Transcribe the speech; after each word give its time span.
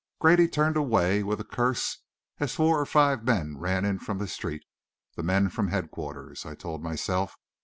Grady 0.17 0.47
turned 0.47 0.77
away 0.77 1.21
with 1.21 1.39
a 1.39 1.43
curse 1.43 1.99
as 2.39 2.55
four 2.55 2.79
or 2.79 2.87
five 2.87 3.23
men 3.23 3.59
ran 3.59 3.85
in 3.85 3.99
from 3.99 4.17
the 4.17 4.27
street 4.27 4.63
the 5.15 5.21
men 5.21 5.47
from 5.47 5.67
headquarters, 5.67 6.43
I 6.43 6.55
told 6.55 6.81
myself. 6.81 7.37